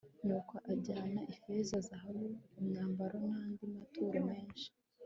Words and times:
nuko 0.25 0.53
ajyana 0.71 1.21
ifeza, 1.33 1.75
zahabu, 1.87 2.27
imyambaro 2.59 3.15
n'andi 3.27 3.63
maturo 3.75 4.17
menshi 4.29 4.67